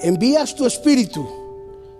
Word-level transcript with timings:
envías 0.00 0.54
tu 0.54 0.66
espíritu, 0.66 1.26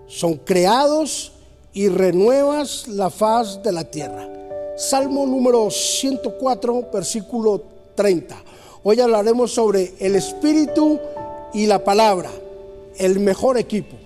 son 0.07 0.37
creados 0.37 1.33
y 1.73 1.89
renuevas 1.89 2.89
la 2.89 3.11
faz 3.11 3.63
de 3.63 3.73
la 3.73 3.85
tierra. 3.85 4.29
Salmo 4.77 5.27
número 5.27 5.71
104, 5.71 6.89
versículo 6.93 7.63
30. 7.95 8.37
Hoy 8.83 9.01
hablaremos 9.01 9.53
sobre 9.53 9.93
el 9.99 10.17
espíritu 10.17 10.99
y 11.53 11.67
la 11.67 11.85
palabra, 11.85 12.31
el 12.97 13.21
mejor 13.21 13.59
equipo. 13.59 13.97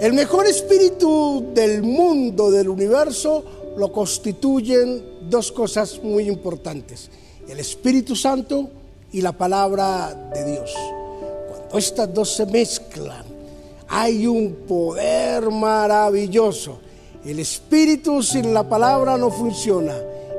El 0.00 0.14
mejor 0.14 0.46
espíritu 0.46 1.52
del 1.54 1.84
mundo, 1.84 2.50
del 2.50 2.68
universo, 2.68 3.44
lo 3.76 3.92
constituyen 3.92 5.28
dos 5.28 5.52
cosas 5.52 6.00
muy 6.02 6.28
importantes. 6.28 7.10
El 7.48 7.58
Espíritu 7.58 8.14
Santo 8.14 8.70
y 9.12 9.20
la 9.20 9.32
palabra 9.32 10.30
de 10.34 10.44
Dios. 10.52 10.72
Cuando 11.48 11.78
estas 11.78 12.12
dos 12.12 12.34
se 12.34 12.46
mezclan, 12.46 13.24
hay 13.88 14.26
un 14.26 14.54
poder 14.66 15.50
maravilloso. 15.50 16.78
El 17.24 17.38
espíritu 17.38 18.22
sin 18.22 18.52
la 18.52 18.68
palabra 18.68 19.16
no 19.16 19.30
funciona 19.30 19.94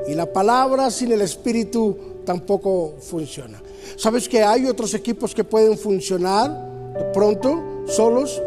y 0.08 0.14
la 0.14 0.30
palabra 0.30 0.90
sin 0.90 1.12
el 1.12 1.22
espíritu 1.22 1.96
tampoco 2.26 2.94
funciona. 3.00 3.62
¿Sabes 3.96 4.28
que 4.28 4.42
hay 4.42 4.66
otros 4.66 4.92
equipos 4.94 5.34
que 5.34 5.44
pueden 5.44 5.78
funcionar 5.78 6.50
de 6.94 7.04
pronto, 7.14 7.84
solos? 7.86 8.42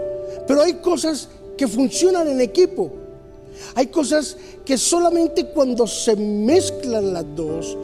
Pero 0.46 0.62
hay 0.62 0.74
cosas 0.76 1.30
que 1.58 1.68
funcionan 1.68 2.28
en 2.28 2.42
equipo. 2.42 2.92
Hay 3.76 3.88
cosas 3.88 4.38
que 4.66 4.78
solamente 4.78 5.46
cuando 5.48 5.88
se 5.88 6.16
mezclan 6.16 7.14
las 7.14 7.26
dos 7.36 7.78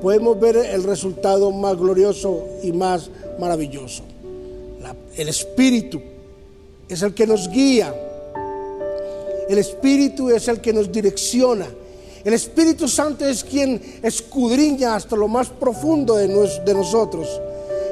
podemos 0.00 0.38
ver 0.38 0.56
el 0.56 0.84
resultado 0.84 1.50
más 1.50 1.76
glorioso 1.76 2.44
y 2.62 2.72
más 2.72 3.10
maravilloso. 3.38 4.04
el 5.16 5.28
Espíritu 5.28 6.00
es 6.88 7.02
el 7.02 7.14
que 7.14 7.26
nos 7.26 7.48
guía. 7.48 7.94
El 9.48 9.58
Espíritu 9.58 10.30
es 10.30 10.46
el 10.48 10.60
que 10.60 10.72
nos 10.72 10.92
direcciona. 10.92 11.66
El 12.24 12.34
Espíritu 12.34 12.86
Santo 12.88 13.24
es 13.24 13.42
quien 13.42 13.80
escudriña 14.02 14.94
hasta 14.94 15.16
lo 15.16 15.28
más 15.28 15.48
profundo 15.48 16.16
de, 16.16 16.28
de 16.28 16.74
nosotros. 16.74 17.40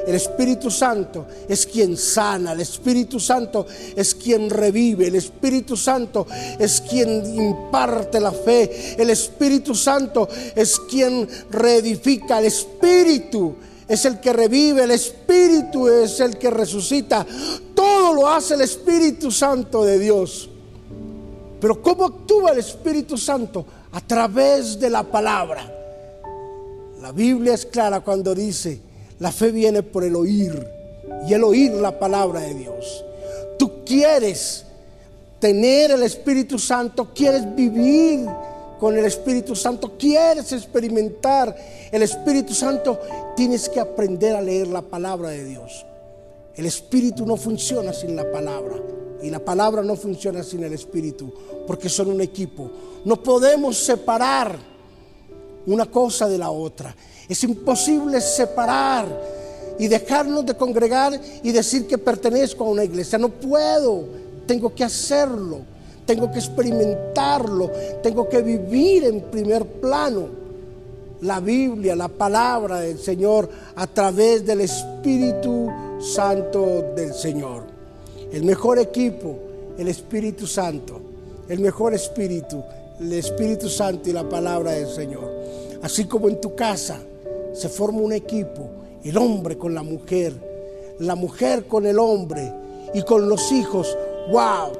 El 0.07 0.15
Espíritu 0.15 0.71
Santo 0.71 1.27
es 1.49 1.67
quien 1.67 1.97
sana, 1.97 2.53
el 2.53 2.61
Espíritu 2.61 3.19
Santo 3.19 3.67
es 3.93 4.15
quien 4.15 4.49
revive, 4.49 5.07
el 5.07 5.15
Espíritu 5.15 5.75
Santo 5.75 6.25
es 6.57 6.79
quien 6.79 7.35
imparte 7.35 8.21
la 8.21 8.31
fe, 8.31 8.95
el 8.97 9.09
Espíritu 9.09 9.75
Santo 9.75 10.29
es 10.55 10.79
quien 10.79 11.27
reedifica, 11.51 12.39
el 12.39 12.45
Espíritu 12.45 13.53
es 13.85 14.05
el 14.05 14.21
que 14.21 14.31
revive, 14.31 14.85
el 14.85 14.91
Espíritu 14.91 15.89
es 15.89 16.21
el 16.21 16.37
que 16.37 16.51
resucita. 16.51 17.27
Todo 17.75 18.13
lo 18.13 18.29
hace 18.29 18.53
el 18.53 18.61
Espíritu 18.61 19.29
Santo 19.29 19.83
de 19.83 19.99
Dios. 19.99 20.49
Pero 21.59 21.81
¿cómo 21.81 22.05
actúa 22.05 22.51
el 22.51 22.59
Espíritu 22.59 23.17
Santo? 23.17 23.65
A 23.91 23.99
través 23.99 24.79
de 24.79 24.89
la 24.89 25.03
palabra. 25.03 25.73
La 27.01 27.11
Biblia 27.11 27.55
es 27.55 27.65
clara 27.65 27.99
cuando 27.99 28.33
dice, 28.33 28.86
la 29.19 29.31
fe 29.31 29.51
viene 29.51 29.83
por 29.83 30.03
el 30.03 30.15
oír 30.15 30.67
y 31.27 31.33
el 31.33 31.43
oír 31.43 31.73
la 31.73 31.97
palabra 31.99 32.41
de 32.41 32.53
Dios. 32.53 33.03
Tú 33.57 33.83
quieres 33.85 34.65
tener 35.39 35.91
el 35.91 36.03
Espíritu 36.03 36.59
Santo, 36.59 37.13
quieres 37.13 37.55
vivir 37.55 38.27
con 38.79 38.97
el 38.97 39.05
Espíritu 39.05 39.55
Santo, 39.55 39.97
quieres 39.97 40.51
experimentar 40.51 41.55
el 41.91 42.01
Espíritu 42.03 42.53
Santo, 42.53 42.99
tienes 43.35 43.69
que 43.69 43.79
aprender 43.79 44.35
a 44.35 44.41
leer 44.41 44.67
la 44.67 44.81
palabra 44.81 45.29
de 45.29 45.43
Dios. 45.43 45.85
El 46.55 46.65
Espíritu 46.65 47.25
no 47.25 47.37
funciona 47.37 47.93
sin 47.93 48.15
la 48.15 48.31
palabra 48.31 48.75
y 49.21 49.29
la 49.29 49.39
palabra 49.39 49.81
no 49.81 49.95
funciona 49.95 50.43
sin 50.43 50.63
el 50.63 50.73
Espíritu, 50.73 51.33
porque 51.65 51.89
son 51.89 52.09
un 52.09 52.21
equipo. 52.21 52.69
No 53.05 53.21
podemos 53.21 53.77
separar 53.77 54.57
una 55.67 55.85
cosa 55.85 56.27
de 56.27 56.37
la 56.37 56.49
otra. 56.49 56.95
Es 57.27 57.43
imposible 57.43 58.19
separar 58.21 59.05
y 59.77 59.87
dejarnos 59.87 60.45
de 60.45 60.55
congregar 60.55 61.19
y 61.43 61.51
decir 61.51 61.85
que 61.87 61.97
pertenezco 61.97 62.63
a 62.65 62.69
una 62.69 62.83
iglesia. 62.83 63.17
No 63.17 63.29
puedo, 63.29 64.05
tengo 64.47 64.73
que 64.73 64.83
hacerlo, 64.83 65.59
tengo 66.05 66.31
que 66.31 66.39
experimentarlo, 66.39 67.69
tengo 68.01 68.27
que 68.27 68.41
vivir 68.41 69.03
en 69.03 69.21
primer 69.21 69.65
plano 69.65 70.29
la 71.21 71.39
Biblia, 71.39 71.95
la 71.95 72.07
palabra 72.07 72.79
del 72.79 72.99
Señor 72.99 73.49
a 73.75 73.87
través 73.87 74.45
del 74.45 74.61
Espíritu 74.61 75.67
Santo 75.99 76.93
del 76.95 77.13
Señor. 77.13 77.63
El 78.31 78.43
mejor 78.43 78.79
equipo, 78.79 79.35
el 79.77 79.87
Espíritu 79.87 80.47
Santo, 80.47 81.01
el 81.49 81.59
mejor 81.59 81.93
espíritu, 81.93 82.63
el 82.99 83.13
Espíritu 83.13 83.69
Santo 83.69 84.09
y 84.09 84.13
la 84.13 84.27
palabra 84.27 84.71
del 84.71 84.87
Señor. 84.87 85.36
Así 85.81 86.05
como 86.05 86.29
en 86.29 86.41
tu 86.41 86.55
casa, 86.55 86.99
se 87.53 87.69
forma 87.69 87.99
un 87.99 88.13
equipo, 88.13 88.69
el 89.03 89.17
hombre 89.17 89.57
con 89.57 89.73
la 89.73 89.83
mujer, 89.83 90.33
la 90.99 91.15
mujer 91.15 91.65
con 91.65 91.85
el 91.85 91.99
hombre 91.99 92.51
y 92.93 93.01
con 93.03 93.27
los 93.27 93.51
hijos. 93.51 93.95
¡Wow! 94.31 94.73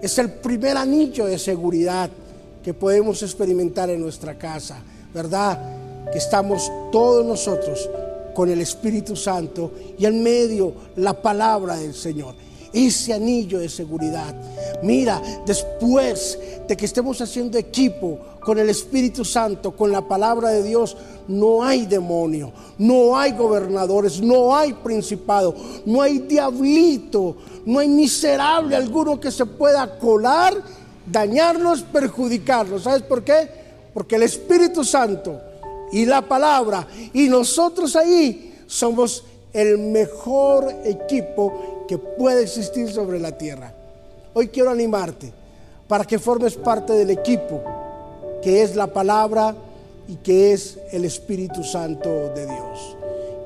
Es 0.00 0.18
el 0.18 0.30
primer 0.30 0.76
anillo 0.76 1.26
de 1.26 1.38
seguridad 1.38 2.10
que 2.62 2.74
podemos 2.74 3.22
experimentar 3.22 3.90
en 3.90 4.00
nuestra 4.00 4.38
casa, 4.38 4.82
¿verdad? 5.12 6.10
Que 6.12 6.18
estamos 6.18 6.70
todos 6.90 7.24
nosotros 7.24 7.88
con 8.34 8.50
el 8.50 8.60
Espíritu 8.60 9.16
Santo 9.16 9.72
y 9.98 10.06
en 10.06 10.22
medio 10.22 10.72
la 10.96 11.14
palabra 11.20 11.76
del 11.76 11.94
Señor 11.94 12.34
ese 12.72 13.12
anillo 13.12 13.58
de 13.58 13.68
seguridad. 13.68 14.34
Mira, 14.82 15.20
después 15.46 16.38
de 16.66 16.76
que 16.76 16.86
estemos 16.86 17.20
haciendo 17.20 17.58
equipo 17.58 18.18
con 18.40 18.58
el 18.58 18.68
Espíritu 18.68 19.24
Santo, 19.24 19.72
con 19.72 19.92
la 19.92 20.06
palabra 20.06 20.50
de 20.50 20.62
Dios, 20.62 20.96
no 21.28 21.62
hay 21.62 21.86
demonio, 21.86 22.52
no 22.78 23.16
hay 23.16 23.32
gobernadores, 23.32 24.20
no 24.20 24.54
hay 24.54 24.72
principado, 24.72 25.54
no 25.86 26.02
hay 26.02 26.18
diablito, 26.20 27.36
no 27.64 27.78
hay 27.78 27.88
miserable 27.88 28.74
alguno 28.74 29.20
que 29.20 29.30
se 29.30 29.46
pueda 29.46 29.98
colar, 29.98 30.54
dañarnos, 31.06 31.82
perjudicarnos. 31.82 32.82
¿Sabes 32.82 33.02
por 33.02 33.22
qué? 33.22 33.48
Porque 33.94 34.16
el 34.16 34.24
Espíritu 34.24 34.84
Santo 34.84 35.40
y 35.92 36.06
la 36.06 36.22
palabra 36.22 36.88
y 37.12 37.28
nosotros 37.28 37.94
ahí 37.94 38.64
somos 38.66 39.24
el 39.52 39.78
mejor 39.78 40.72
equipo 40.84 41.84
que 41.88 41.98
puede 41.98 42.42
existir 42.42 42.90
sobre 42.90 43.18
la 43.18 43.36
tierra. 43.36 43.72
Hoy 44.34 44.48
quiero 44.48 44.70
animarte 44.70 45.32
para 45.88 46.04
que 46.04 46.18
formes 46.18 46.54
parte 46.54 46.92
del 46.94 47.10
equipo 47.10 47.60
que 48.42 48.62
es 48.62 48.74
la 48.74 48.88
palabra 48.88 49.54
y 50.08 50.16
que 50.16 50.52
es 50.52 50.78
el 50.90 51.04
Espíritu 51.04 51.62
Santo 51.62 52.30
de 52.34 52.44
Dios. 52.46 52.96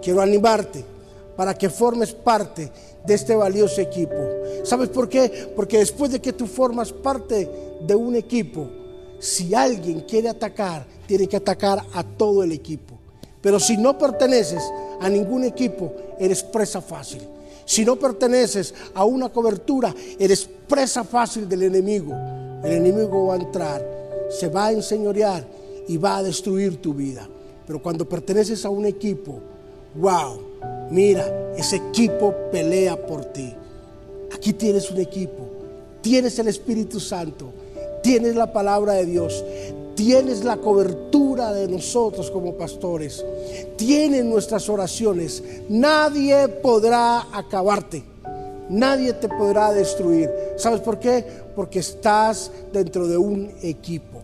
Quiero 0.03 0.23
animarte 0.23 0.85
para 1.37 1.55
que 1.55 1.69
formes 1.69 2.13
parte 2.13 2.71
de 3.05 3.15
este 3.15 3.37
valioso 3.37 3.81
equipo. 3.81 4.17
¿Sabes 4.65 4.89
por 4.89 5.09
qué? 5.09 5.51
Porque 5.55 5.79
después 5.79 6.11
de 6.11 6.21
que 6.21 6.33
tú 6.33 6.47
formas 6.47 6.93
parte 6.93 7.49
de 7.81 7.95
un 7.95 8.17
equipo, 8.17 8.69
si 9.19 9.55
alguien 9.55 10.01
quiere 10.01 10.29
atacar, 10.29 10.87
tiene 11.07 11.29
que 11.29 11.37
atacar 11.37 11.83
a 11.93 12.03
todo 12.03 12.43
el 12.43 12.53
equipo. 12.53 12.96
Pero 13.41 13.61
si 13.61 13.77
no 13.77 13.99
perteneces 13.99 14.63
a 15.01 15.09
ningún 15.09 15.45
equipo, 15.45 15.93
eres 16.19 16.43
presa 16.43 16.81
fácil. 16.81 17.23
Si 17.65 17.85
no 17.85 17.97
perteneces 17.97 18.75
a 18.95 19.05
una 19.05 19.29
cobertura, 19.29 19.95
eres 20.19 20.49
presa 20.69 21.05
fácil 21.05 21.49
del 21.49 21.65
enemigo. 21.65 22.15
El 22.63 22.73
enemigo 22.73 23.27
va 23.27 23.35
a 23.35 23.39
entrar, 23.39 23.85
se 24.31 24.49
va 24.49 24.67
a 24.67 24.73
enseñorear 24.73 25.45
y 25.89 25.97
va 25.97 26.19
a 26.19 26.23
destruir 26.23 26.81
tu 26.81 26.95
vida. 26.95 27.29
Pero 27.67 27.83
cuando 27.83 28.09
perteneces 28.09 28.65
a 28.65 28.71
un 28.71 28.87
equipo, 28.87 29.41
wow, 29.97 30.41
mira, 30.91 31.55
ese 31.57 31.77
equipo 31.77 32.35
pelea 32.53 33.07
por 33.07 33.25
ti. 33.27 33.53
Aquí 34.33 34.53
tienes 34.53 34.91
un 34.91 35.01
equipo, 35.01 35.49
tienes 36.03 36.39
el 36.39 36.49
Espíritu 36.49 37.01
Santo, 37.01 37.53
tienes 38.03 38.37
la 38.37 38.53
palabra 38.53 38.95
de 38.95 39.07
Dios, 39.07 39.45
tienes 39.97 40.45
la 40.45 40.59
cobertura 40.59 41.53
de 41.53 41.67
nosotros 41.67 42.31
como 42.31 42.53
pastores, 42.53 43.25
tienes 43.77 44.25
nuestras 44.25 44.69
oraciones. 44.69 45.43
Nadie 45.69 46.47
podrá 46.49 47.27
acabarte, 47.37 48.05
nadie 48.69 49.15
te 49.15 49.29
podrá 49.29 49.73
destruir. 49.73 50.31
¿Sabes 50.57 50.81
por 50.81 51.01
qué? 51.01 51.25
Porque 51.57 51.81
estás 51.81 52.53
dentro 52.73 53.09
de 53.09 53.17
un 53.17 53.51
equipo. 53.63 54.23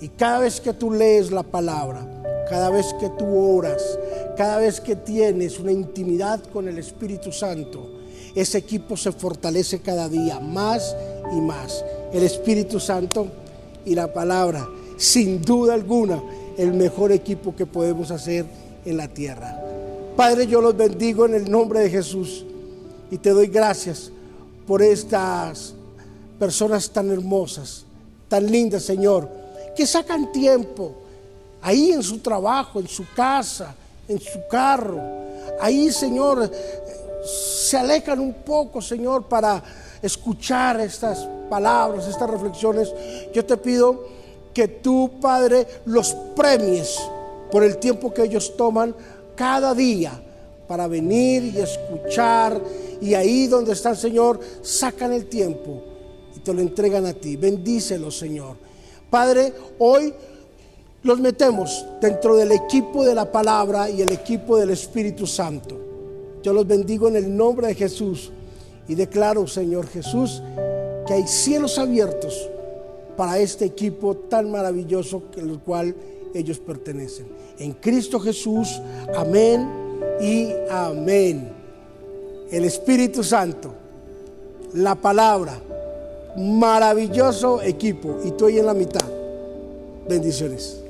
Y 0.00 0.08
cada 0.08 0.40
vez 0.40 0.60
que 0.60 0.72
tú 0.72 0.90
lees 0.90 1.30
la 1.30 1.42
palabra, 1.42 2.06
cada 2.48 2.70
vez 2.70 2.86
que 2.98 3.10
tú 3.10 3.56
oras, 3.56 3.98
cada 4.36 4.58
vez 4.58 4.80
que 4.80 4.96
tienes 4.96 5.58
una 5.58 5.72
intimidad 5.72 6.40
con 6.52 6.68
el 6.68 6.78
Espíritu 6.78 7.32
Santo, 7.32 7.86
ese 8.34 8.58
equipo 8.58 8.96
se 8.96 9.12
fortalece 9.12 9.80
cada 9.80 10.08
día 10.08 10.40
más 10.40 10.94
y 11.32 11.40
más. 11.40 11.84
El 12.12 12.22
Espíritu 12.22 12.78
Santo 12.80 13.26
y 13.84 13.94
la 13.94 14.12
palabra 14.12 14.68
sin 14.96 15.42
duda 15.42 15.74
alguna, 15.74 16.22
el 16.56 16.72
mejor 16.72 17.12
equipo 17.12 17.54
que 17.54 17.66
podemos 17.66 18.10
hacer 18.10 18.46
en 18.84 18.96
la 18.96 19.08
tierra. 19.08 19.60
Padre, 20.16 20.46
yo 20.46 20.60
los 20.60 20.76
bendigo 20.76 21.26
en 21.26 21.34
el 21.34 21.50
nombre 21.50 21.80
de 21.80 21.90
Jesús 21.90 22.44
y 23.10 23.18
te 23.18 23.30
doy 23.30 23.48
gracias 23.48 24.10
por 24.66 24.82
estas 24.82 25.74
personas 26.38 26.90
tan 26.90 27.10
hermosas, 27.10 27.84
tan 28.28 28.50
lindas, 28.50 28.82
Señor, 28.82 29.28
que 29.76 29.86
sacan 29.86 30.32
tiempo 30.32 30.94
ahí 31.60 31.92
en 31.92 32.02
su 32.02 32.18
trabajo, 32.18 32.80
en 32.80 32.88
su 32.88 33.04
casa, 33.14 33.74
en 34.08 34.20
su 34.20 34.40
carro. 34.50 35.00
Ahí, 35.60 35.90
Señor, 35.90 36.50
se 37.24 37.76
alejan 37.76 38.20
un 38.20 38.32
poco, 38.32 38.80
Señor, 38.80 39.24
para 39.24 39.62
escuchar 40.02 40.80
estas 40.80 41.28
palabras, 41.48 42.06
estas 42.06 42.30
reflexiones. 42.30 42.92
Yo 43.34 43.44
te 43.44 43.56
pido 43.56 44.04
que 44.56 44.68
tú, 44.68 45.10
Padre, 45.20 45.66
los 45.84 46.16
premies 46.34 46.98
por 47.52 47.62
el 47.62 47.76
tiempo 47.76 48.14
que 48.14 48.22
ellos 48.22 48.56
toman 48.56 48.96
cada 49.34 49.74
día 49.74 50.18
para 50.66 50.86
venir 50.86 51.52
y 51.54 51.58
escuchar. 51.58 52.58
Y 53.02 53.12
ahí 53.12 53.48
donde 53.48 53.74
están, 53.74 53.94
Señor, 53.94 54.40
sacan 54.62 55.12
el 55.12 55.26
tiempo 55.26 55.82
y 56.34 56.38
te 56.38 56.54
lo 56.54 56.62
entregan 56.62 57.04
a 57.04 57.12
ti. 57.12 57.36
Bendícelo, 57.36 58.10
Señor. 58.10 58.56
Padre, 59.10 59.52
hoy 59.78 60.14
los 61.02 61.20
metemos 61.20 61.84
dentro 62.00 62.34
del 62.34 62.52
equipo 62.52 63.04
de 63.04 63.14
la 63.14 63.30
palabra 63.30 63.90
y 63.90 64.00
el 64.00 64.10
equipo 64.10 64.56
del 64.56 64.70
Espíritu 64.70 65.26
Santo. 65.26 65.78
Yo 66.42 66.54
los 66.54 66.66
bendigo 66.66 67.08
en 67.08 67.16
el 67.16 67.36
nombre 67.36 67.66
de 67.66 67.74
Jesús 67.74 68.32
y 68.88 68.94
declaro, 68.94 69.46
Señor 69.46 69.86
Jesús, 69.86 70.42
que 71.06 71.12
hay 71.12 71.26
cielos 71.26 71.78
abiertos 71.78 72.48
para 73.16 73.38
este 73.38 73.64
equipo 73.64 74.14
tan 74.16 74.50
maravilloso 74.50 75.24
el 75.36 75.58
cual 75.60 75.94
ellos 76.34 76.58
pertenecen. 76.58 77.26
En 77.58 77.72
Cristo 77.72 78.20
Jesús, 78.20 78.80
amén 79.16 79.68
y 80.20 80.50
amén. 80.70 81.50
El 82.50 82.64
Espíritu 82.64 83.24
Santo, 83.24 83.72
la 84.74 84.94
palabra, 84.94 85.60
maravilloso 86.36 87.62
equipo 87.62 88.18
y 88.24 88.30
ahí 88.44 88.58
en 88.58 88.66
la 88.66 88.74
mitad. 88.74 89.06
Bendiciones. 90.08 90.85